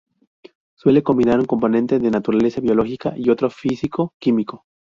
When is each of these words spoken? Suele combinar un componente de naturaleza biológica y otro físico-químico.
Suele 0.75 1.03
combinar 1.03 1.37
un 1.39 1.45
componente 1.45 1.99
de 1.99 2.09
naturaleza 2.09 2.59
biológica 2.59 3.13
y 3.15 3.29
otro 3.29 3.51
físico-químico. 3.51 4.65